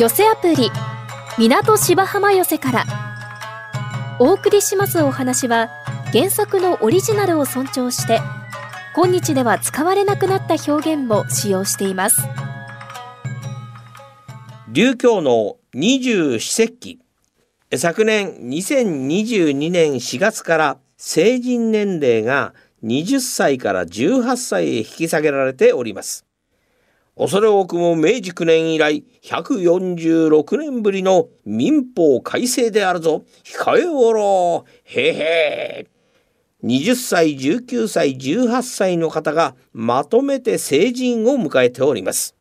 [0.00, 0.70] 寄せアプリ
[1.36, 2.84] 港芝浜寄せから。
[4.18, 5.68] お送りしますお話は
[6.10, 8.22] 原作のオリジナルを尊重して
[8.96, 12.16] 今日では使われなくなった表現も使用しています。
[14.68, 16.98] 琉教の二十四節気。
[17.76, 22.54] 昨年2022年4月から成人年齢が
[22.84, 26.29] 20歳から18歳へ引き下げられております。
[27.20, 33.24] 恐れ多くも明治9年以来146年ぶりの民法改正であるぞ。
[33.44, 35.86] 控えおろへへ。
[36.64, 42.34] 20歳19歳18歳の方がまとめて成人を迎えております。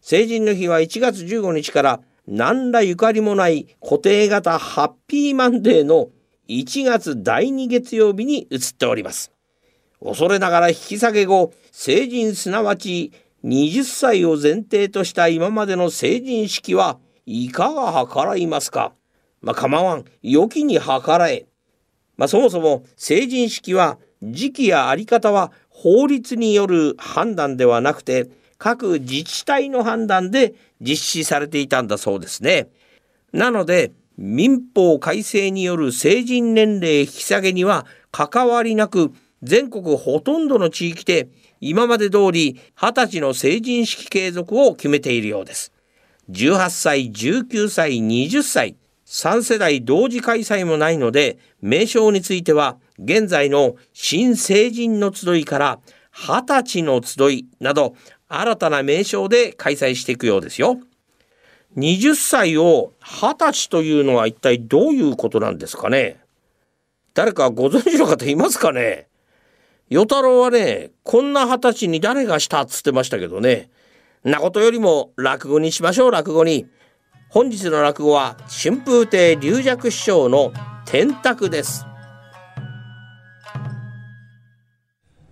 [0.00, 6.10] 成人の日は1月15日から何らゆかりもない固定型ハッピーマンデーの
[6.48, 9.32] 1月第2月曜日に移っております。
[10.00, 13.12] 恐れながら引き下げ後成人すなわち
[13.44, 18.94] 20歳を前提とした今までの成人式はいかが計らいますか？
[19.42, 20.04] まあ構わん。
[20.22, 21.46] 良きに計らえ。
[22.16, 32.68] まあ、そもそも成人式は時期や在り方は法律による判断ではなくて各自治体の判断で実施されていたんだそうですね。
[33.32, 41.28] なので民法改正による成人年齢引き下げには関わりなく全国ほとんどの地域で
[41.66, 45.72] 今まで通り20歳の成人式継続を決めているようです。
[46.30, 48.76] 18歳、19歳、20歳、
[49.06, 55.78] 3世代同時開催もないので、名称については、現在の新成人の集いから
[56.12, 57.96] 20歳の集いなど、
[58.28, 60.78] 新たな名称で開催していくようですよ。
[61.78, 66.20] 20歳を20歳というのは一体どういうことなんですかね？
[67.14, 69.08] 誰かご存知の方いますかね？
[69.94, 73.70] 与太郎はね、こんな二十歳に誰がしたっつってましたけどね。
[74.24, 76.66] なことよりも落語にしましょう、落語に。
[77.28, 80.52] 本日の落語は春風亭龍尺師匠の
[80.84, 81.86] 天卓です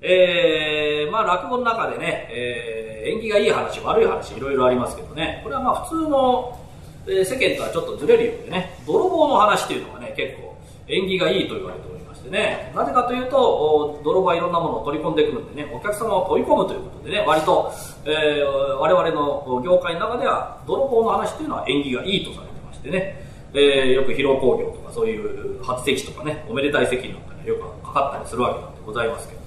[0.01, 6.61] えー、まあ落語の中でね、えー、縁起がいい話悪い話いろいろありますけどねこれはまあ普通の、
[7.07, 10.57] えー、世間とはちょっとずれるようでね泥棒の話っていうのはね結構
[10.89, 11.92] 縁起がいいと言われて
[12.23, 17.73] おりましてねなぜかというと泥棒はいろんなものを取り込んでくるんでねお客様を取り込むということでね割と
[18.05, 23.25] えー、我々の業界の中では泥棒の話というのは縁起がいいとされてましてね、
[23.55, 29.43] えー、よく披露工業とかそういう初席とかねおめでたい席なんかによくかかったりするわけなんでございますけど。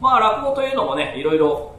[0.00, 1.76] まあ落語というのもねいろいろ、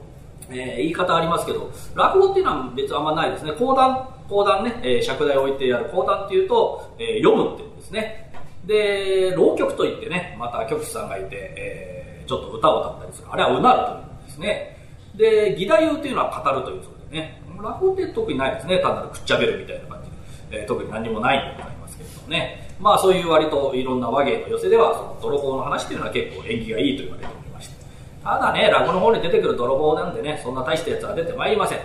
[0.50, 3.52] えー、言い方ありますけど落語っていうのは別にあんまないですね。
[3.52, 8.25] 講談講談ね、えー、尺台を置いてやる講談っていうと、えー、読むっていうんですね。
[8.66, 14.76] で浪曲といってねまた曲師さんがいて、えー、ちょっと歌を歌ったりするあれはうなるというんですね
[15.18, 22.66] で、義太夫っていうのは語るというそうでね、落語って特にないですね、単なるくっちゃべるみたいな感じで、えー、特に何もないんでございますけれどもね。
[22.80, 27.76] まあそういう割といろんな和芸の寄せでは、その泥棒の話っていうのは結構縁起がいいと言われておりまして。
[28.24, 31.80] ただね、落語の方に出てくる泥棒なんでね、そんな大したやつは出てまいりません。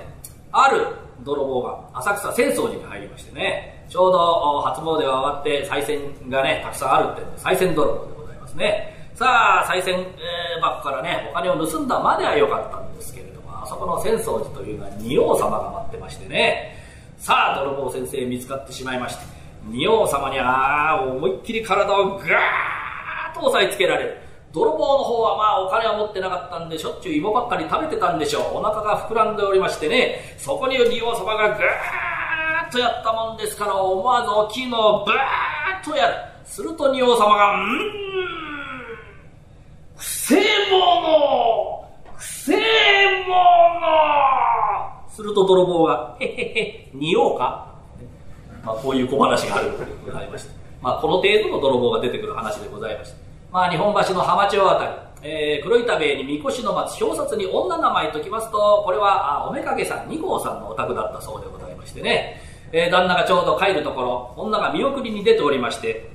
[0.52, 0.86] ある
[1.22, 9.10] 泥棒が浅草浅草寺に入りましてね、ちょうど初詣が終わって賽銭がね、たくさんあるってんで、賽銭泥棒でございますね。
[9.16, 16.76] さあ、賽銭、えー、箱からね、お金を盗んだまでは良かったんですけれども、あそこの浅草寺というのは仁王様が待ってましてね、
[17.18, 19.24] さあ、泥棒先生見つかってしまいまして、
[19.64, 22.26] 仁王様には思いっきり体をガー
[23.34, 24.18] ッと押さえつけられる。
[24.52, 28.58] 泥棒の方はまあお金は持ってなかったんでしょっちゅう芋ばっかり食べてたんでしょう。
[28.58, 31.58] お腹が膨らんでおりましてね、そこに仁王様がガー
[32.70, 36.14] とやったもんですから思わず大きいのをバーッとやる。
[36.44, 37.80] すると仁王様が、うん
[39.96, 40.36] くせ
[40.70, 41.86] 者
[42.16, 42.60] くせ者
[45.08, 47.74] すると泥棒が、へへへ、匂うか？
[48.64, 50.50] まあ、こういう小話があるということがありまして、
[50.80, 53.16] まあ、この程度の泥棒が出てくる話でございまして、
[53.52, 62.40] まあ、日本橋の浜町あたり、えー、黒板塀にみこしの松、表札に女名前ときますと、これは、あおめかけさん、二号さんのお宅だったそうでございましてね、
[62.72, 66.10] えー、旦那がちょうど帰るところ、女が見送りに出ておりまして、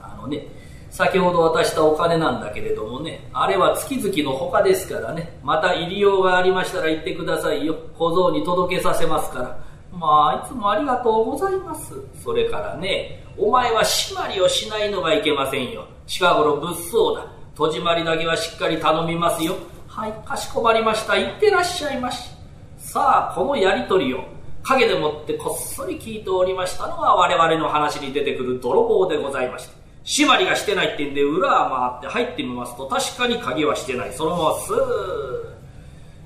[0.00, 0.46] あのね、
[0.90, 7.74] 先ほど渡したお金なんだけれどもね、あれは月々の他ですからね、また入りようがありましたら言ってくださいよ。
[7.98, 9.58] 小僧に届けさせますから。
[9.92, 11.94] まあ、いつもありがとうございます。
[12.22, 15.86] それからね、お前は締まりをしないのがいけませんよ。
[16.06, 17.26] 近頃物騒だ。
[17.54, 19.54] 戸締まりだけはしっかり頼みますよ。
[19.86, 21.16] はい、かしこまりました。
[21.16, 22.30] 行ってらっしゃいまし。
[22.76, 24.20] さあ、このやりとりを、
[24.66, 29.76] 陰でもってこっそり聞いておりましたのが我々の話に出てくる泥棒でございました。
[30.04, 34.76] 締まりがしてないってんで裏は回って入ってみますと確かに鍵はしてないそのままスー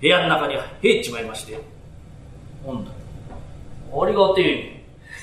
[0.02, 1.58] 部屋の中に入っちまいまして
[2.66, 4.81] なんだありがて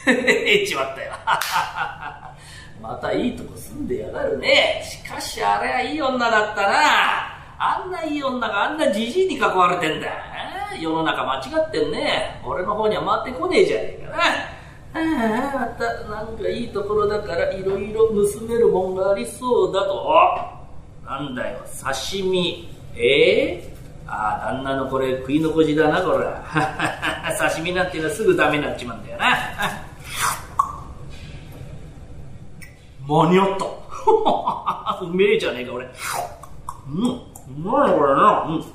[0.07, 1.13] えへちまったよ。
[2.81, 4.81] またいいとこ住んでやがるね。
[4.85, 6.77] しかしあれはいい女だったな。
[7.59, 10.07] あんないい女があんなじじいに囲われてんだ。
[10.75, 12.41] 世の中間違ってんね。
[12.45, 14.23] 俺の方には回ってこねえじゃねえかな。
[14.93, 20.57] ああ、またなんかいいところだからいろいろ盗めるもんがありそうだと。
[21.05, 22.69] なんだよ、刺身。
[22.95, 26.25] ええー、ああ、旦那のこれ食い残しだな、これ。
[27.37, 29.27] 刺身なんていうのはすぐダメになっちまうんだよな。
[33.07, 33.65] 間に合った。
[35.05, 35.85] うめえじゃねえか、俺。
[36.89, 37.21] うん、う
[37.63, 38.45] まいこれな。
[38.47, 38.65] うん。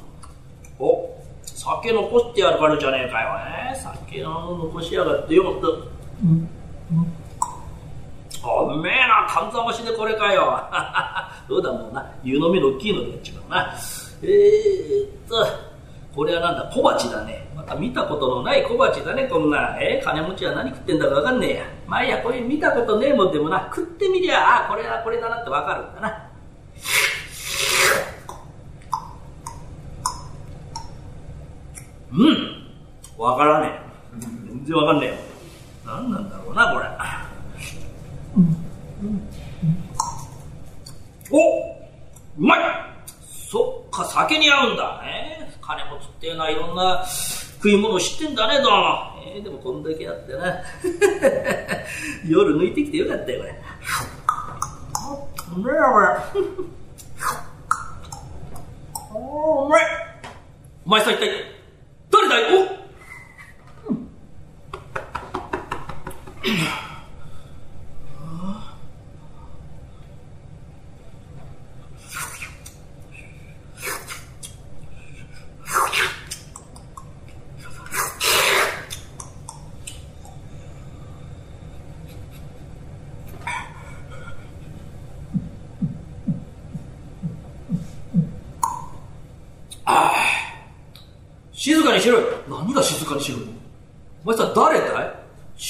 [0.78, 1.21] お、
[1.62, 3.38] 酒残してやるからじゃねえかよ。
[3.38, 3.80] ね。
[3.80, 5.68] 酒の残しやがってよかった。
[5.68, 5.70] う
[6.26, 6.48] ん。
[6.90, 10.60] うん、うめえな、かんざましでこれかよ。
[11.48, 13.74] どうだもうな、湯飲みの大きいのでやっちまうな。
[14.24, 15.46] えー、っと、
[16.16, 17.48] これはなんだ、小鉢だね。
[17.54, 19.76] また見たことのない小鉢だね、こんな。
[19.80, 21.62] えー、金持ちは何食ってんだかわかんねえや。
[21.86, 26.32] まあいいや、こういう見たことねえもんでもな、食ってみりゃ、あ、これはこれだなってわかるんだな。
[32.14, 32.62] うん。
[33.22, 34.20] わからねえ。
[34.48, 35.14] 全然わかんねえよ。
[35.86, 36.86] 何なんだろうな、これ。
[41.30, 41.74] おう
[42.36, 42.60] まい
[43.48, 45.00] そっか、酒に合うんだ。
[45.04, 45.56] ね。
[45.60, 48.76] 金持ちっていうのはいろんな食い物知ってんだね、どうも。
[49.24, 50.60] えー、でもこんだけあってな。
[52.28, 53.54] 夜抜いてきてよかったよ、これ。
[55.56, 56.08] うめえよ、これ。
[59.14, 59.82] おうまい
[60.84, 61.30] お前さん一体、
[62.10, 62.42] 誰だい？
[62.78, 62.81] お
[91.62, 92.26] 静かにしろよ。
[92.48, 93.44] 何が静かにしろよ。
[94.24, 95.21] お前さ誰だい？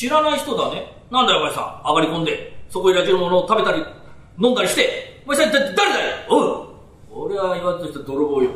[0.02, 0.84] 知らない人だね。
[1.12, 1.88] なんだよお前さん。
[1.88, 3.84] 上がり込んで、そこにらじるものを食べたり、
[4.37, 5.22] 飲んだりして。
[5.25, 6.69] お前さん一体誰だいおう
[7.12, 8.50] 俺は言わんとして泥棒よ。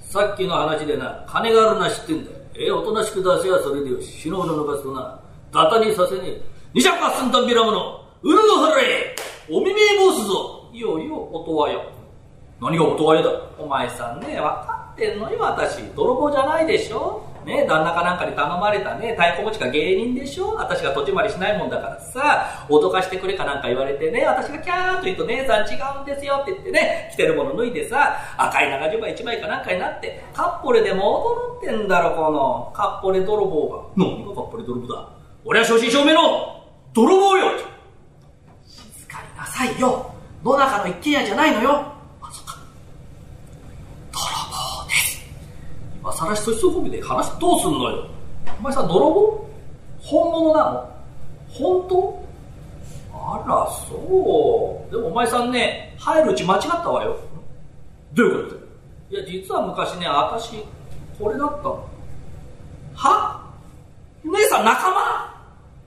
[0.00, 2.36] さっきの話でな、金があるな知ってんだよ。
[2.56, 4.02] ええ、おとなしく出せやそれでよ。
[4.02, 5.20] 死のうの伸ばすとな、
[5.52, 6.42] ダタにさせねえ。
[6.74, 9.14] 二尺八寸たんびらもの、うるのはれ
[9.48, 11.80] お耳申すぞいよいよ、音羽よ。
[12.60, 13.30] 何が音羽よだ？
[13.56, 15.78] お前さんね、わかってんのよ、私。
[15.94, 20.54] 泥棒じゃないでしょね、旦那かなんかに頼まれたね、太鼓持ちか芸人でしょ？
[20.54, 33.82] 私が土地回りしないもんだからさ、脅かしてくれかなんか言われてね、私がキャーと言うと姉さん違うんですよって言ってね、着てるもの脱いでさ、赤い長襦袢一枚かなんかになって、カッポレでも踊ってんだろ、この、カッポレ泥棒が。
[33.96, 35.08] 何がカッポレ泥棒だ？
[35.46, 37.46] 俺は正真正銘の泥棒よ！
[38.66, 40.12] 静かになさいよ！
[40.44, 41.97] 野中の一軒家じゃないのよ！
[46.08, 48.06] 今さらしと一呼吸で話どうすんのよ。
[48.58, 49.46] お前さ泥棒？
[50.00, 50.88] 本物なの？
[51.50, 52.24] 本当？
[53.12, 54.90] あらそう。
[54.90, 57.18] でもお前さんね入るうち間違ったわよ。
[58.14, 58.54] どういうこ
[59.10, 59.14] と？
[59.16, 60.64] いや実は昔ね私
[61.18, 61.86] これだったの。
[62.94, 63.44] は？
[64.24, 64.96] 姉さん仲間？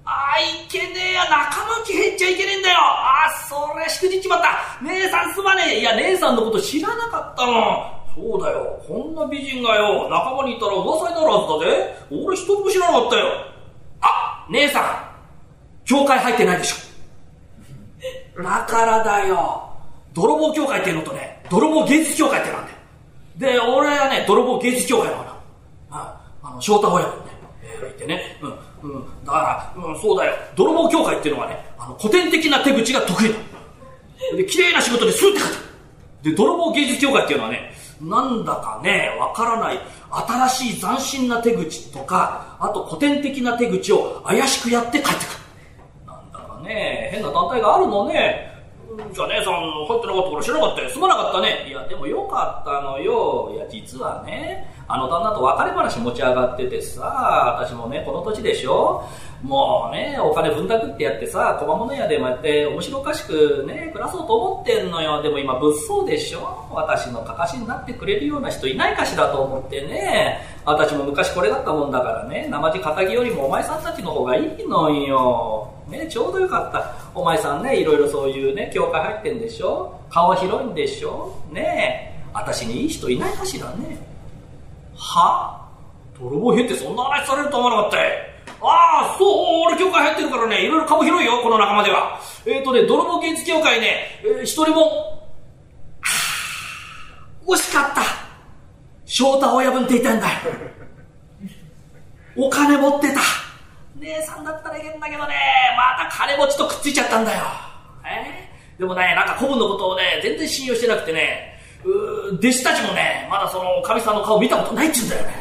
[0.06, 1.24] あいけねえや。
[1.24, 2.78] 仲間内減っちゃいけねえんだよ。
[2.80, 4.84] あそれしくじっちまった。
[4.84, 5.80] 姉さんすまねえ。
[5.80, 8.00] いや姉さんのこと知らなかったの。
[8.15, 8.82] そうだよ。
[8.88, 11.96] こんな美人がよ、仲間にいたら噂になるはずだぜ。
[12.12, 13.25] 俺一つも知らなかったよ。
[14.01, 18.44] あ、姉さん、教会入ってないでしょ。
[18.44, 19.70] だからだよ。
[20.13, 22.77] 泥棒協会っていうのとね、泥棒芸術協会ってなんだよ。
[23.38, 25.38] で、俺はね、泥棒芸術協会のな。
[25.91, 27.32] あ、あの、翔太親分ね、
[27.63, 28.38] えー、言ってね。
[28.41, 29.25] うん、うん。
[29.25, 30.34] だから、うん、そうだよ。
[30.56, 33.36] 泥棒協会っていうのはね、あの、古典的な手口が得意だ。
[34.36, 36.24] で、綺麗な仕事でスーって勝つ。
[36.24, 37.71] で、泥棒芸術協会っていうのはね、
[38.01, 39.79] なんだかね、わからない、
[40.12, 45.39] 新しい斬新な手口とか、あと古典的な手口を怪しくやって帰ってくる。
[46.08, 48.50] なんだかね、変な団体があるのね。
[49.13, 49.53] じゃあ姉さん
[49.88, 50.89] 入ってなかったから知らなかったよ。
[50.89, 51.65] すまなかったね。
[51.69, 53.51] いや、でもよかったのよ。
[53.53, 59.07] いや、実はね、あの旦那と別れ話持ち上がっててさ、私もね、この年でしょ
[59.41, 65.21] もうね、お金ぶんだくってやってさ、小間物屋でもやって面白おかしくね、暮らそうと思ってんのよ。
[65.21, 70.39] でも今物騒でしょ私のかかしになってくれるような人いないかしらと思ってね。
[70.65, 75.71] 私も昔これだったもんだからね、生地仇よりもお前さんたちの方がいいのよ。
[75.88, 76.93] ね、ちょうどよかった。
[77.13, 80.00] お前さんね、いろいろそういうね、教会入ってんでしょ？
[80.10, 81.36] 顔広いんでしょ？
[81.51, 83.98] ねえ、私にいい人いないかしらね。
[84.96, 85.68] は？
[86.20, 87.98] 泥棒減ってそんな話されると思わなかった。
[88.63, 92.20] ああ、そう、俺協会入ってるからね、いろいろ株広いよ、この仲間では。
[92.46, 95.27] えっ、ー、とね、泥棒芸術協会ね、えー、一人も、
[97.48, 98.01] 惜しかった。
[99.06, 100.27] 翔太親分っていたんだ。
[102.38, 103.20] お金持ってた。
[104.01, 105.36] 姉さんだったらいけんだけどね、
[105.77, 107.43] また金持ちとくっついちゃったんだよ。
[108.03, 108.50] え？
[108.77, 115.36] ー、でもね、なんか古文のことをね、全然信用してなくてね、う弟子たちもね、まだその、神さんの顔見たことないっちゅうんだよね。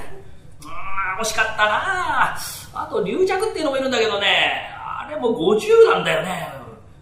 [0.63, 2.37] うん、惜しかったな。
[2.75, 6.49] あと、龍尺っていうのもいるんだけどね、あれも50なんだよね。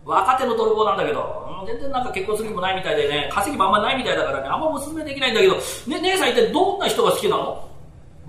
[0.05, 7.68] 若手の泥棒なんだけど、全然なんか結婚する気もないみたいでね、稼ぎもあんまないみたいだからね、あんま娘できないんだけど、ね、姉さん一体どんな人が好きなの？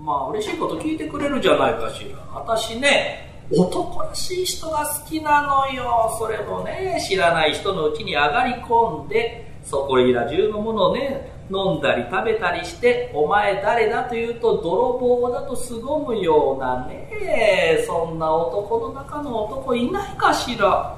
[0.02, 2.18] まあ、嬉しいこと聞いてくれるじゃないかしら。
[2.34, 6.16] 私ね、男らしい人が好きなのよ。
[6.18, 20.96] それもね、知らない人のうちに上がり込んで、そこいら中のものをね、飲んだり食べたりして、お前誰だと言うと泥棒だと凄むようなね、そんな男の中の男いないかしら。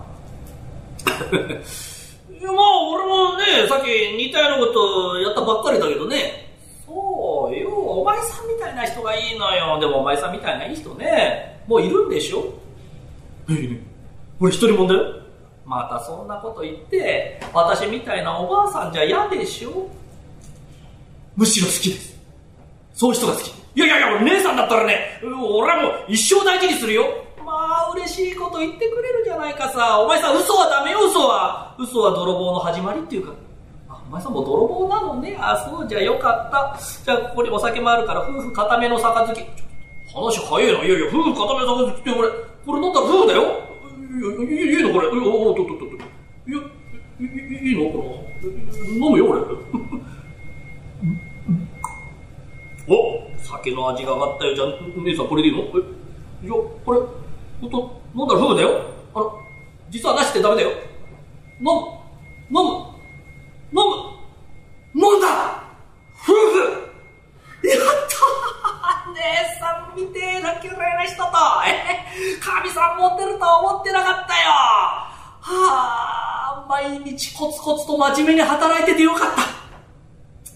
[2.30, 6.41] いやまあ、俺もね、さっき似たようなことやったばっかりだけどね。
[8.02, 9.78] お前さんみたいな人がいいのよ。
[9.78, 12.52] でもお前さんみたいないい人ね、もういるんでしょ？
[13.48, 13.80] ええ、
[14.40, 15.22] 俺一人もんだよ。
[15.64, 19.88] またそんなこと言って、私みたいなおばあさんじゃ嫌でしょ？
[21.36, 22.18] むしろ好きです。
[22.92, 23.48] そういう人が好き。
[23.48, 27.04] いやいやいや、俺姉さんだったらね、俺はもう一生大事にするよ。
[27.46, 27.52] ま
[27.86, 30.00] あ、嬉しいこと言ってくれるじゃないかさ。
[30.00, 31.76] お前さ、嘘はダメよ、嘘は。
[31.78, 33.32] 嘘は泥棒の始まりっていうか。
[34.12, 35.34] 前さんも泥棒なのね。
[35.40, 36.78] あ、そうじゃよかった。
[37.02, 39.46] じゃあ、ここにお酒もあるから、夫婦固めの杯。
[40.06, 40.84] 話早いな。
[40.84, 42.28] いやいや、夫婦固めの杯ってこれ、
[42.66, 43.72] これ飲んだら夫婦だよ。
[44.12, 45.08] い、いのこれ。
[45.08, 45.96] おおとととと。
[45.96, 46.58] いや、
[47.20, 48.48] いいのこれ。
[48.92, 49.40] 飲むよ、俺。
[52.88, 54.54] お酒の味が上がったよ。
[54.54, 54.68] じゃあ、
[55.06, 56.52] 姉さんこれでいいのえ、いや、
[56.84, 57.00] これ、
[57.62, 58.82] ほんと、飲んだら夫婦だよ。
[59.14, 59.40] あの、
[59.88, 60.70] 実はなしってダメだよ。
[61.60, 61.64] 飲
[62.50, 62.91] む、飲む、
[63.72, 63.80] 飲
[64.94, 65.62] む、飲んだ
[66.22, 66.60] 夫婦
[67.66, 71.32] やった姉さんみてえな綺麗な人と、
[71.66, 72.04] え
[72.38, 74.50] 神さん持ってるとは思ってなかったよ。
[75.40, 79.42] はあ、毎日コツコツと真面目に働いててよかった。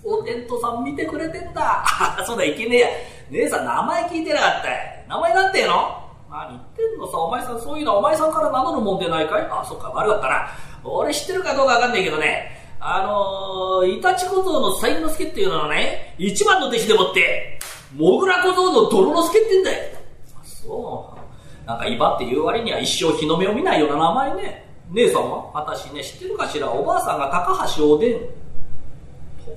[0.05, 1.85] おテントさん見てくれてんだ。
[2.27, 2.89] そうだ、いけねえや。
[3.31, 4.69] 姉さん名前聞いてなかった
[5.09, 6.03] 名前なんていうの？
[6.31, 9.49] 何言ってんのさ、お前さん、そういうのはお前さんから名乗るもんでないかい？
[9.51, 10.49] あ、そっか、悪かったな。
[10.85, 17.59] 俺知ってるかどうかわかんないけどね、あのー、イタチ小僧のサイ之助っていうのはね、一番の弟子でもって、
[17.97, 19.99] モグラ小僧の泥之助ってんだよ。
[20.45, 21.67] そう。
[21.67, 24.67] なんか、威張って言う割には一生日の目を見ないような名前ね。
[24.93, 26.71] 姉さんは私ね、知ってるかしら？
[26.71, 28.21] おばあさんが高橋おでん。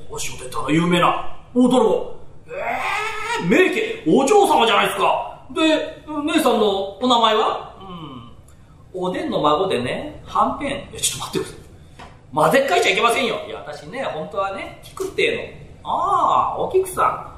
[0.09, 1.38] 高橋おでんってのは有名な。
[1.53, 2.15] 大泥棒。
[2.47, 2.51] え
[3.41, 5.45] えー、名家、お嬢様じゃないですか。
[5.53, 7.75] で、姉さんのお名前は？
[8.93, 9.01] うん。
[9.01, 10.69] おでんの孫でね、はんぺん。
[10.69, 11.68] いや、ちょっと待ってください。
[12.33, 13.39] 混ぜっかいちゃいけませんよ。
[13.48, 15.38] いや、私ね、本当はね、菊っていう
[15.83, 15.89] の。
[15.91, 17.36] ああ、お菊さ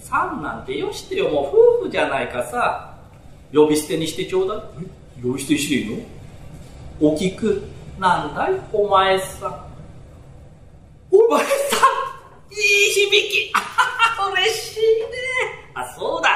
[0.00, 0.04] ん。
[0.04, 2.94] さんなんてよしてよ、もう夫婦じゃないかさ。
[3.52, 4.58] 呼び捨てにしてちょうだい。
[5.18, 5.96] え呼び捨てにしていい
[7.00, 7.08] の？
[7.12, 7.62] お菊。
[7.98, 9.64] なんだい、お前さん。
[11.10, 13.52] お前さんいい響き
[14.34, 15.06] 嬉しいね。
[15.74, 16.28] あ、そうだ。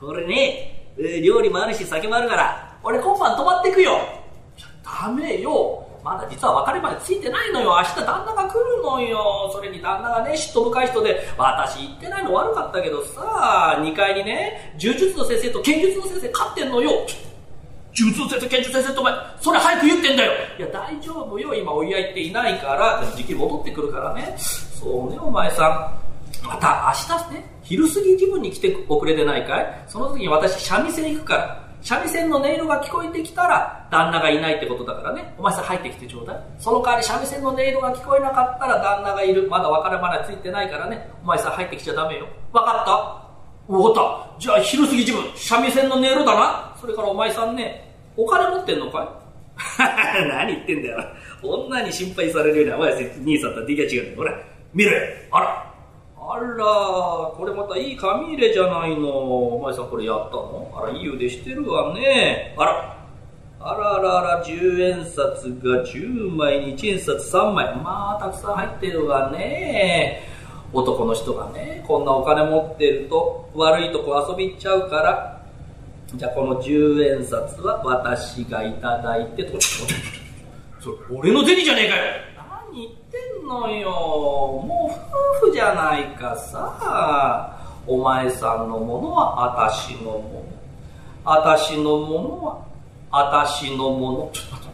[0.00, 3.98] これね、えー、料理もあるし酒もあるから、俺今晩泊まってくよ。
[4.84, 5.81] ダメよ。
[6.02, 7.76] まだ実は別れまでついてないのよ。
[7.76, 9.50] 明日旦那が来るのよ。
[9.52, 16.90] それに旦那がね、嫉妬深い人で、私行ってないの悪かったけどさ、2階にね、柔術の先生と剣術の先生勝ってんのよ。
[17.92, 20.32] 柔術の先生、剣術先生とお前、それ早く言ってんだよ。
[20.58, 21.54] いや、大丈夫よ。
[21.54, 24.34] 今お祝いっていないから、時期戻ってくるからね。
[24.38, 26.46] そうね、お前さん。
[26.46, 29.84] また明日ね、昼過ぎ自分に来て遅れてないかい？
[29.86, 31.62] その時に私三味線行くから。
[31.82, 35.34] 三味線の音色が聞こえてきたら、旦那がいないってことだからね。
[35.36, 36.36] お前さん入ってきてちょうだい。
[36.58, 39.48] その代わり三味線の音色が聞こえなかったら旦那がいる。
[39.48, 41.10] まだ別れまだついてないからね。
[41.22, 42.26] お前さん入ってきちゃダメよ。
[42.52, 43.72] わかった？
[43.72, 44.40] わかった。
[44.40, 46.76] じゃあ昼過ぎ自分、三味線の音色だな。
[46.80, 50.28] それからお前さんね、お金持ってんのかい？
[50.28, 50.98] 何言ってんだよ。
[51.42, 54.32] 女に心配されるような、お前兄さんとは D が違うんだよほら、
[54.72, 55.28] 見れ。
[55.32, 55.71] あら、
[56.32, 56.64] あら、
[57.36, 59.10] これまたいい紙入れじゃないの。
[59.10, 60.72] お前さんこれやったの？
[60.74, 62.54] あら、いい腕してるわね。
[62.56, 62.96] あら、
[63.60, 67.76] あららら、10円札が10枚に1円札3枚。
[67.76, 70.22] まあ、たくさん入ってるわね。
[70.72, 75.44] 男の人がね、こんなお金持ってると悪いとこ遊び行っちゃうから、
[76.14, 79.84] じゃあこの10円札は私がいただいて、と、そ
[80.88, 82.02] れ俺の銭じゃねえかよ
[83.12, 83.90] ってんのよ。
[83.90, 87.58] もう夫婦じゃないかさ。
[87.86, 90.44] お前さんのものは私のもの。
[91.24, 92.64] 私のものは、
[93.10, 94.30] 私のもの。
[94.32, 94.70] ちょっと待っ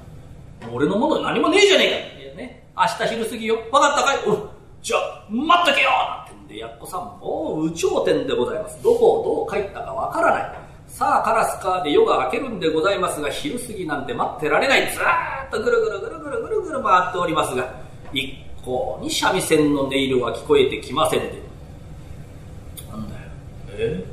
[0.61, 0.67] て。
[0.73, 2.23] 俺のもの何もねえじゃねえか。
[2.23, 3.59] いやね、明日昼過ぎよ。
[3.73, 4.25] わかったかい？
[4.25, 4.49] うん。
[4.81, 8.83] じゃあ、待っとけよなんてんで、やっこさんもう、有頂天でございます。
[8.83, 10.53] どこをどう帰ったかわからない。
[10.87, 14.91] さあ、カラスカーで夜が明けるんでございますが、昼過ぎなんて待ってられない。
[14.93, 17.67] ずーっとぐるぐるぐるぐるぐるぐる回っておりますが、
[18.13, 18.35] 一
[18.65, 21.43] 向に三味線の音色は聞こえてきませんで。
[22.91, 23.21] なんだよ。
[23.79, 24.05] え？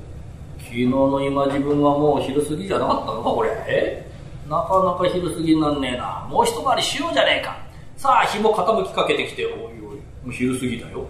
[0.60, 3.52] 昨日の今自分はもう昼過ぎじゃなかったのかこれ？
[3.68, 4.06] え？
[4.50, 6.28] なかなか昼過ぎになんねえな。
[6.30, 7.58] もう一回りしようじゃねえか。
[7.98, 11.06] さあ、日も傾きかけてきて、おいおい、もう昼過ぎだよ。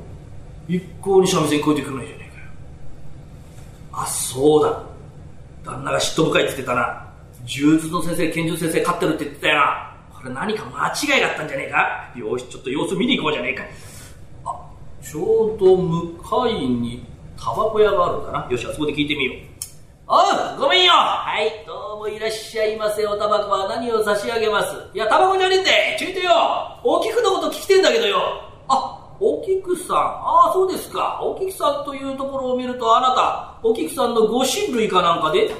[0.67, 2.45] 一向に三味線聞こえてくるないじゃねえかよ。
[3.91, 4.83] あ、そうだ。
[5.63, 7.07] 旦那が嫉妬深いって言ってたな。
[7.45, 9.94] 柔術の先生、拳術先生勝ってるって言ってたよな。
[10.25, 12.12] これ何か間違いがあったんじゃねえか？
[12.15, 13.63] よし、ちょっと様子見に行こうじゃねえか。
[14.44, 14.60] あ、
[15.00, 17.05] ちょうど向かいに
[17.39, 18.48] タバコ屋があるんだな。
[18.50, 19.36] よし、あそこで聞いてみよう。
[20.08, 23.05] おう、ごめんよはい、どうもいらっしゃいませ。
[23.05, 24.75] おタバコは何を差し上げます？
[24.96, 26.32] いや、タバコじゃねえんでちょいとよ
[26.84, 28.17] 大きくのこと聞きてんだけどよ
[28.67, 29.98] あ、お菊さん。
[29.98, 31.20] ああ、そうですか。
[31.22, 35.51] お菊さんというところを見ると、あなた、お菊さんのご親類かなんかで？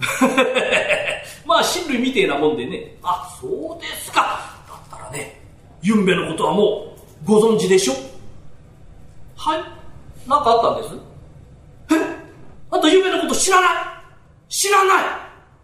[1.46, 2.96] まあ、親類みてえなもんでね。
[3.02, 4.20] あ、そうですか。
[4.68, 5.40] だったらね、
[5.82, 7.94] ユンベのことはもう、ご存知でしょ
[9.36, 9.62] はい。
[10.28, 10.94] なんかあったんです？
[11.90, 12.16] え？
[12.70, 13.70] あんたユンベのこと知らない？
[14.48, 15.04] 知らない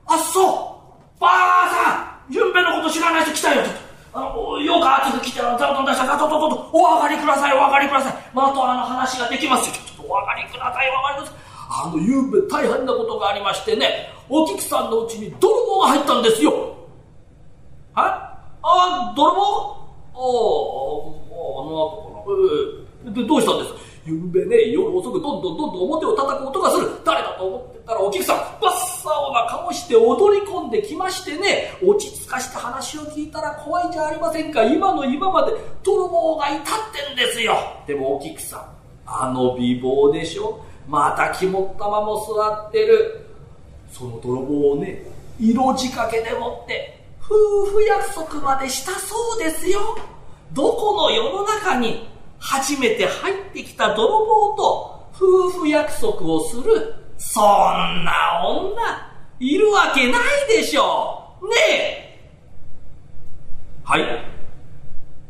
[0.07, 3.81] あ、そうばあさんユンベのこと知らない人来たよ、ちょっと。
[4.13, 8.15] あの、よか、ちょっと来て、座布団出した、どうぞどうぞ、お上がりください、お上がりください。
[8.35, 9.75] まあ、あとあの話ができますよ。
[9.75, 11.50] ちょっとお上がりください、お上がりください。
[11.73, 16.51] あの、ゆうべ大変なことがありましてね、お菊さんのうちに泥棒が入ったんですよ。
[17.95, 19.41] はあ、泥棒？
[20.13, 22.37] ああ、あの後かな。
[23.07, 23.75] ええで、どうしたんです
[24.05, 26.91] ゆうべね、夜遅くどんどんどんどん表を叩く音がする。
[27.05, 28.73] 誰だと思ってたらお菊さん、真っ
[29.05, 34.65] 青な顔して踊り込んできましてね、落ち着かして話を聞いたら怖いじゃありませんか。
[34.65, 35.53] 今の今まで
[35.85, 37.55] 泥棒がいたってんですよ。
[37.87, 38.65] でもお菊さん、
[39.07, 40.61] あの美貌でしょ？
[40.91, 43.25] また肝っ玉も座ってる。
[43.93, 45.05] その泥棒をね、
[45.39, 49.79] 色仕掛けでもって、夫婦約束までしたそうですよ。
[50.53, 52.09] どこの世の中に
[52.41, 61.49] 初めて入ってきた泥棒と夫婦約束をする、そんな女、いるわけないでしょう。
[61.49, 62.21] ねえ。
[63.85, 64.03] はい。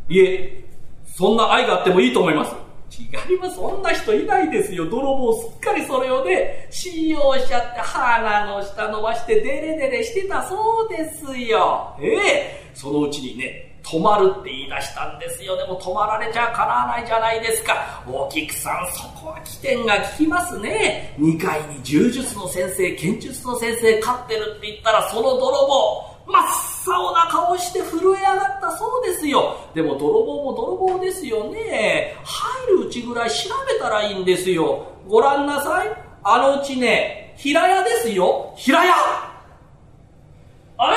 [0.09, 0.65] いえ、
[1.05, 2.70] そんな愛があってもいいと思います。
[2.91, 3.57] 違います。
[3.57, 4.89] そんな人いないですよ。
[4.89, 11.97] 泥棒すっかりそれをね、信用しちゃって鼻の下伸ばしてデレデレしてたそうですよ。
[12.01, 15.57] ええそのうちにね、止まるって言い出したんですよ。
[15.57, 18.03] でも止まられちゃかなわないじゃないですか。
[18.07, 21.15] 大菊さん、そこは起点が効きますね。
[21.19, 29.57] 2階に柔術の先生、剣術の先生飼ってるって言ったら、その泥棒、真っ青な顔して震え上がったそうですよ。
[29.75, 32.17] でも泥棒も泥棒ですよね。
[32.25, 34.87] 入るうちぐらい調べたらいいんですよ。
[35.09, 35.89] ご覧なさい。
[36.23, 38.53] あのうちね、平屋ですよ。
[38.57, 38.95] 平屋
[40.79, 40.97] あれ？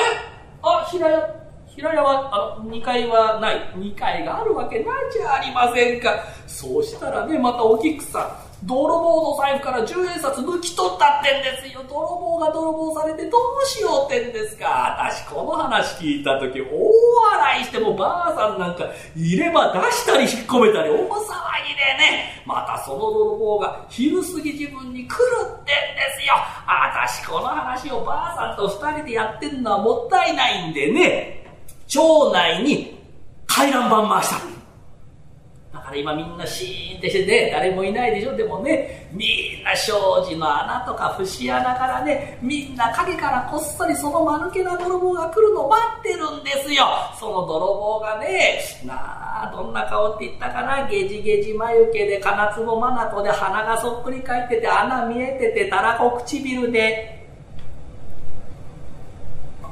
[0.62, 1.34] あ、平屋。
[1.66, 3.56] 平屋は、あの、2階はない。
[3.76, 6.24] 2階があるわけないじゃありませんか。
[6.46, 8.30] そうしたらね、またお菊さん、
[8.66, 11.82] 泥棒の財布から10円札抜き取ったってんですよ。
[11.86, 14.96] 泥棒が泥棒されてどうしようってんですか。
[14.98, 21.10] 私この話聞いた時大笑いしてもばあさんなんか入れ歯出したり引っ込めたり大騒ぎで
[21.98, 22.42] ね。
[22.46, 25.72] またその泥棒が昼過ぎ自分に来るってんで
[26.18, 26.34] すよ。
[26.66, 31.44] 私この話をばあさんと二人でやってんのはもったいないんでね。
[31.86, 32.98] 町内に
[33.46, 34.53] 回覧板回した。
[35.84, 38.34] だから今みんなシーンってしてね、誰もいないでしょ。
[38.34, 39.26] でもね、み
[39.60, 46.86] んな障子の穴とか節穴からね、みんな影からこっそりその間抜けな泥棒が来るの待ってるんですよ。
[47.20, 48.94] その泥棒がね、な
[49.44, 57.23] あ、どんな顔って言ったかな、ゲジゲジ眉毛で金壺まなこで鼻がそっくり返ってて穴見えててたらこ唇で、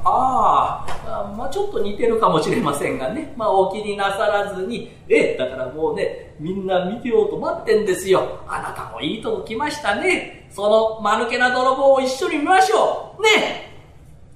[0.05, 3.33] ああ、まあちょっと似てるかもしれませんがね。
[3.37, 8.39] まあお気になさらずに、ええ、だからもうね、みんな見てようと待ってんですよ。
[8.47, 10.49] あなたもいいとこ来ましたね。
[10.51, 13.23] その間抜けな泥棒を一緒に見ましょう。
[13.23, 13.71] ね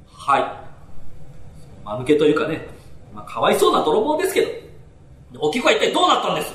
[0.10, 0.44] はい。
[1.84, 2.68] 間抜けというかね、
[3.14, 4.42] まあかわいそうな泥棒ですけ
[5.34, 6.54] ど、おきは一体どうなったんです？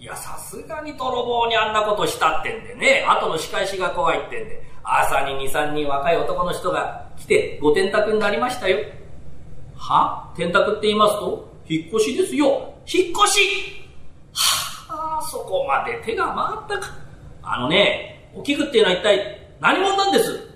[0.00, 8.78] いや、さすがに泥棒にあんなことしたってんでね、後の仕返しが怖いってんで、朝に2、3人若い男の人が来てご転宅になりましたよ。
[9.76, 10.30] は？
[10.36, 11.48] 転宅って言いますと？
[11.68, 12.74] 引っ越しですよ。
[12.86, 13.84] 引っ越し
[14.32, 16.34] はあ、そこまで手が
[16.68, 16.94] 回ったか。
[17.42, 20.48] あのね、お菊っていうのは一体何者なんです？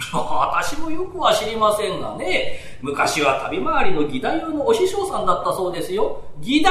[0.14, 6.22] 私もよくは知りませんがね、昔は旅回りの義太夫のお師匠さんだったそうですよ。
[6.40, 6.70] 義太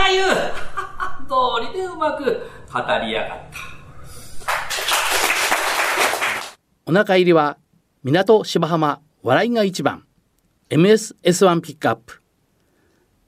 [1.27, 3.78] 夫 通りでうまく語りやがった。
[6.89, 7.59] お腹入りは、
[8.03, 10.05] 港芝浜笑いが一番。
[10.71, 12.23] MSS1 ピックアップ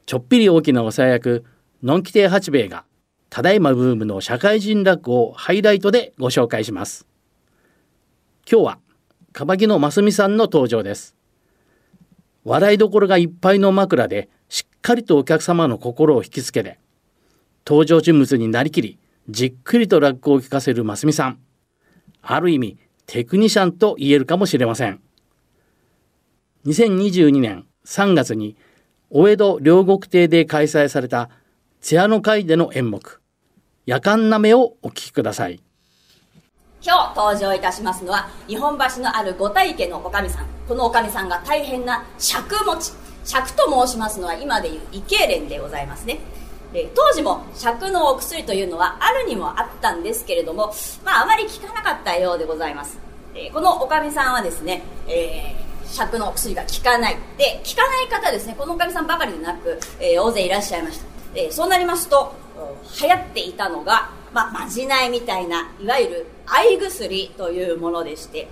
[0.08, 1.46] ちょっぴり大きなおさやく
[1.84, 2.86] のんき亭八兵衛が
[3.30, 7.06] ただいまブームの社会人落語をハイライトでご紹介します。
[8.52, 8.80] 今日は
[9.32, 11.16] かばのますみさんの登場です。
[12.44, 16.80] 笑いどころがいっぱいの枕でしっかりとお客様の心を引きつけて
[17.68, 18.98] 登場人物になりきり
[19.30, 21.40] じっくりと落語を聞かせるますみさん。
[22.24, 22.80] ある意味
[23.12, 25.02] テクニシャンと言えるかもしれません。
[26.66, 28.56] 2022年3月に
[29.10, 31.30] お江戸両国亭で開催された
[31.82, 33.22] 津屋の会での演目
[33.86, 35.62] 夜間なめをお聞きください。
[36.82, 40.46] 今日登場いたしますのは日本橋のある五体家のおかみさん。
[40.66, 42.94] このおかみさんが大変な尺持ち
[43.26, 46.20] 尺と申しますのは今でいう胃痙攣でございますね。
[46.96, 52.98] 当時も尺のお薬というのはあるにもあったんですけれどもまああまり効かなかったようでございます、
[53.54, 57.18] このおかみさんはですね、えー、尺のお薬が効かない。
[57.38, 61.06] で効かない方ですねこのおかみさんばかりでなく、えー、大勢いらっしゃいました、
[61.36, 62.34] え、そうなりますと
[63.02, 68.48] 流行っていたのがまあ、まじないみたいないわゆる愛薬というものでして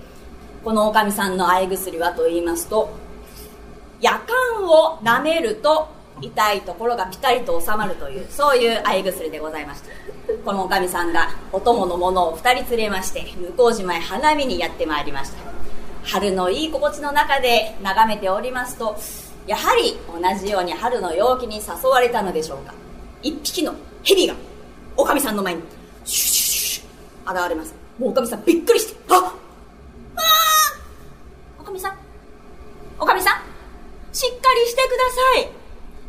[0.62, 2.90] このおかみさんの愛薬はと言いますと
[4.00, 5.88] 夜間を舐めると
[6.22, 9.88] 痛いところがピタリと収まるというそういう愛薬でございました。
[10.44, 13.24] このおかみさんがお供の者を2人連れまして
[13.56, 15.38] 向島へ花見にやってまいりました。
[16.04, 18.96] 春のいい心地の中で眺めておりますと
[19.46, 22.74] やはり同じように春の陽気に誘われたのでしょうか。
[23.22, 24.34] 一匹の蛇が
[24.96, 25.62] おかみさんの前に
[26.04, 27.74] シュシュシュ現れます。
[27.98, 29.34] もうおかみさんびっくりしてあ
[30.16, 30.22] あ
[31.58, 31.98] おかみさん
[32.98, 33.34] おかみさん
[34.12, 35.59] しっかりしてください。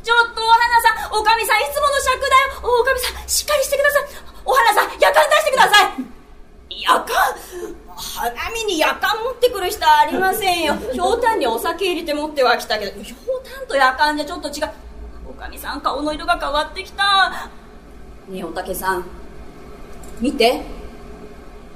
[0.03, 2.27] ちょっとお花さんおかみさんいつもの尺だ
[2.59, 2.81] よ。
[2.81, 4.03] おかみさんしっかりしてください。
[4.43, 5.91] お花さん夜間出してください。
[6.81, 7.05] 夜間
[7.95, 10.75] 花見に夜間持ってくる人はありませんよ。
[10.91, 13.03] ひょうたんにお酒入れて持ってはきたけど。
[13.03, 14.69] ひょうたんと夜間じゃちょっと違う。
[15.29, 17.49] おかみさん顔の色が変わってきた。
[18.27, 19.05] ねえおたけさん。
[20.19, 20.63] 見て。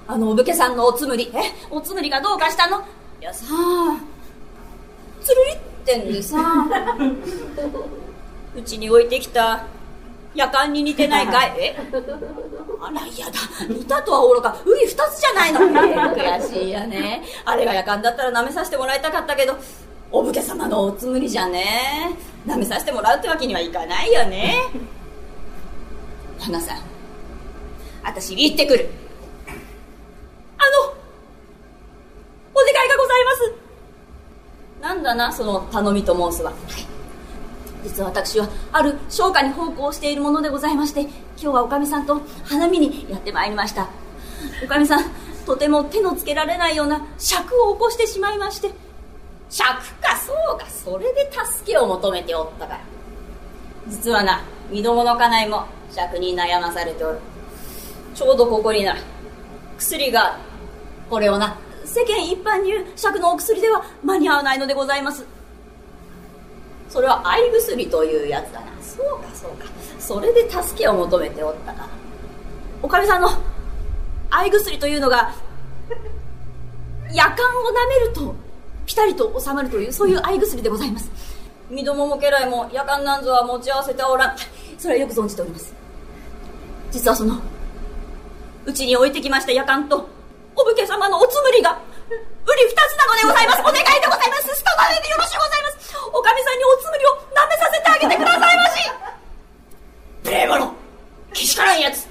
[0.08, 1.32] あのお武家さんのおつむり。
[1.36, 1.40] え？
[1.70, 2.80] おつむりがどうかしたの？
[3.22, 3.46] いやさ
[5.22, 6.38] つるりってんでさ。
[8.56, 9.66] うちに置いてきた
[10.34, 11.54] 夜間に似てないかい？
[11.60, 11.76] え？
[12.82, 13.34] あら嫌だ。
[13.70, 14.56] 似たとはおろか。
[14.66, 15.60] うり二つじゃないの、
[16.14, 17.24] 悔しいやね。
[17.46, 19.56] あれが夜間だったら舐めさせてもらいたかったけど
[20.12, 22.18] お武家様のおつむりじゃね。
[22.46, 24.56] 舐めさせてもらうってわけにはいかないよね。
[26.40, 26.78] 花さん
[28.04, 28.90] 私行ってくる。
[29.48, 30.94] あの
[32.54, 33.54] お願いがございます。
[34.82, 36.95] なんだなその頼みと申すは、はい、
[37.86, 43.88] 実は私はある商家に奉公しているものでございまして今日はおかみさんと花見にやってまいりました。
[44.64, 45.04] おかみさん
[45.46, 48.72] とても手のつけられないような尺を起こしてしまいまして
[49.50, 52.80] 尺かそうかそれで助けを求めておったから。
[53.88, 57.20] 実はな身どもの家内も尺に悩まされておる。
[58.16, 58.96] ちょうどここにな
[59.78, 60.40] 薬が
[61.08, 65.35] これをな世間一般に言う尺のお薬では間に合わないのでございます。
[66.96, 68.68] それは愛薬というやつだな。
[68.82, 69.66] そうかそうか。
[70.00, 71.90] それで助けを求めておったか。
[72.82, 73.28] おかみさんの
[74.30, 75.34] 愛薬というのが
[77.12, 78.34] 夜間を舐めると
[78.86, 81.12] ピタリと収まるというそういう愛薬でございます。
[81.70, 84.38] 身どもも家来も夜間なんぞは持ち合わせておらん。
[84.80, 85.74] それはよく存じております。
[86.92, 87.42] 実はその
[88.66, 90.08] うちに置いてきました夜間と
[90.56, 91.76] お武家様のおつむりがう
[92.56, 93.60] り二つなのでございます。
[93.60, 94.56] お願いでございます。
[94.56, 95.75] スタバでよろしゅうございます。
[96.18, 98.80] おかみさんにおつむりを舐めさせてあげてくださいまし。
[100.24, 100.74] 無礼者
[101.34, 102.08] けしからんやつ。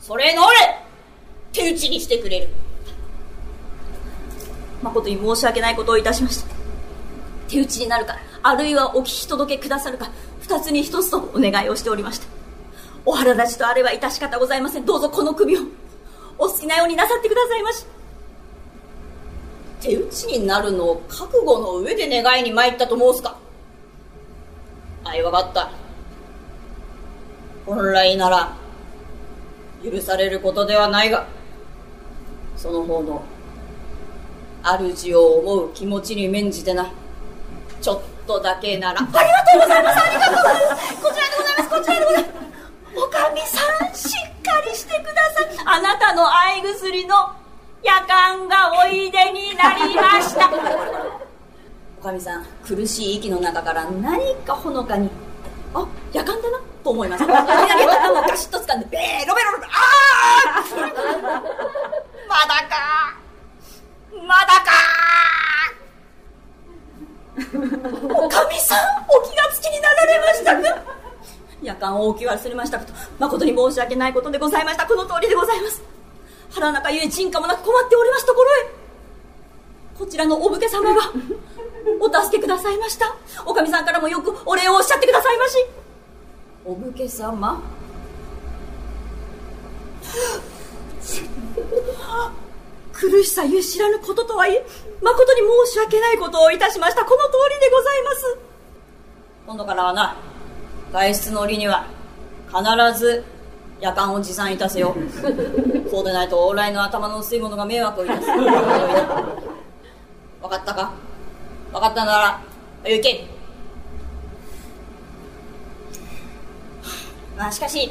[0.00, 0.54] それの俺
[1.50, 2.48] 手打ちにしてくれる。
[4.82, 6.54] 誠に申し訳ないことをいたしました。
[7.48, 12.26] 手打ちになるかあるいはお聞き届けくださるか二つに一つとお願いをしておりました。
[13.06, 14.84] お腹立ちとあれは致し方ございません。
[14.84, 15.60] どうぞこの首を
[16.36, 17.86] お好きなようになさってくださいまし
[19.82, 23.36] 手打ちになるのを覚悟の上で願いに参ったと申すか。
[25.02, 25.72] はい分かった。
[27.66, 28.54] 本来なら
[29.82, 31.26] 許されることではないが
[32.56, 33.24] その方の
[34.62, 36.92] 主を思う気持ちに免じてな
[37.80, 39.00] ちょっとだけなら。
[39.00, 39.98] ありがとうございます。
[39.98, 41.02] ありがとうございます。
[41.02, 41.70] こちらでございます。
[41.70, 42.32] こちらでございます。
[42.94, 43.58] おかみさ
[43.90, 45.48] んしっかりしてください。
[45.64, 47.41] あなたの愛薬の
[47.82, 50.50] 夜間がおいでになりました。
[52.00, 55.08] おかみさん苦しい息の中から何かほのかに
[55.74, 59.76] あ夜間だなと思いました左肩もガシッと掴んでベロベロベロあ
[60.48, 60.62] あ
[62.28, 63.14] まだか
[64.26, 64.72] まだか
[68.24, 70.82] おかみさんお気がつきになられましたか？
[71.62, 74.84] 夜間をお気忘れましたこと誠に申し訳ないことでございました。
[74.86, 75.80] この通りでございます。
[76.52, 78.66] 腹中ゆえ人家もなく困っておりますところへ
[79.98, 81.00] こちらのお武家様が
[82.00, 83.14] お助けくださいました。
[83.44, 85.66] おかみさんからもよくお礼をおっしゃってくださいまし。
[86.64, 87.60] お武家様？
[92.92, 94.64] 苦しさゆ知らぬこととはいえ
[95.02, 97.04] 誠に申し訳ないことをいたしました。
[97.04, 98.36] この通りでございます。
[99.46, 100.16] 今度からはな
[100.92, 101.84] 外出の折には
[102.48, 103.24] 必ず
[103.80, 104.94] 夜間を持参いたせよ
[105.92, 108.22] そうでないと往来の頭の薄い者が迷惑をいたす。
[108.32, 108.46] 分
[110.48, 110.90] かったか？
[111.70, 112.40] 分かったなら
[112.82, 113.26] 行け
[117.36, 117.90] まあしかし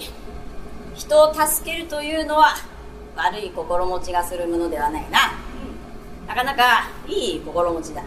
[0.95, 2.55] 人を助けるというのは
[3.15, 5.33] 悪い心持ちがするものではないな。
[6.27, 8.01] なかなかいい心持ちだ。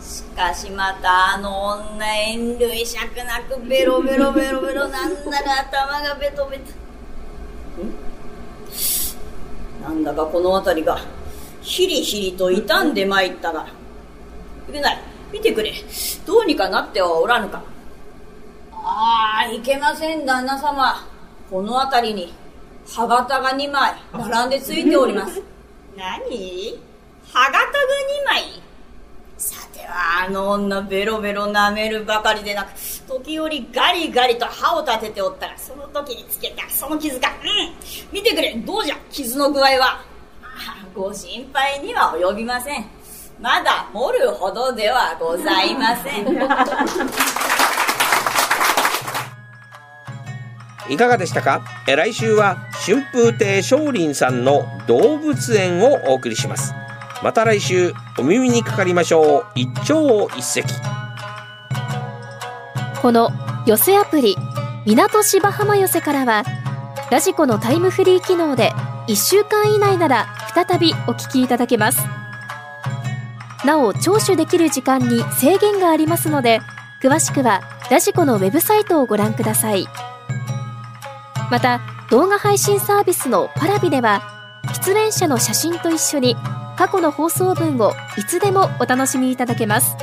[0.00, 6.62] しかしまたあの女遠慮しゃくなくベロベロベロベロなんなら頭がベトベト
[7.82, 7.92] ん
[9.86, 10.98] なんだかこの辺りが
[11.62, 13.66] ヒリヒリと傷んでまいったが。
[14.66, 14.98] 行けない。
[15.32, 15.72] 見てくれ。
[16.26, 17.62] どうにかなってはおらぬか。
[18.72, 21.06] ああいけません旦那様。
[21.48, 22.34] この辺りに
[22.88, 25.40] 歯型が2枚並んでついております。
[25.96, 26.80] 何？
[27.32, 28.65] 歯型が2枚？
[29.88, 32.70] あの女ベロベロ舐めるばかりでなく
[33.08, 37.36] 時折ガリガリと歯を立てておったらその時につけたその傷がうん
[38.12, 40.04] 見てくれどうじゃ傷の具合は。
[40.94, 42.86] ご心配には及びません。
[43.38, 46.26] まだ盛るほどではございません。
[50.88, 51.60] いかがでしたか？
[51.86, 56.74] え来週は春風亭昇林さんの動物園をお送りします。
[57.22, 59.46] また来週お耳にかかりましょう。
[59.54, 60.64] 一朝一夕。
[63.00, 63.30] この
[63.66, 64.36] 寄せアプリ
[64.84, 66.44] 港芝浜寄せからは
[67.10, 68.72] ラジコのタイムフリー機能で
[69.08, 72.00] 1週間以内なら再びお聞きいただけます。
[73.64, 76.60] なお聴取できる時間に制限がありますので
[77.02, 79.86] 詳しくはラジコのウェブサイトをご覧ください。
[81.50, 84.22] また動画配信サービスのパラビでは
[84.84, 86.36] 出演者の写真と一緒に
[86.76, 89.96] 過去の放送文をいつでもお楽しみいただけます。